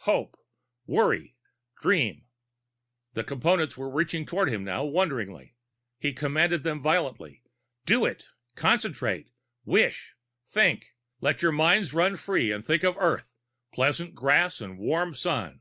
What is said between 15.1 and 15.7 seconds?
sun!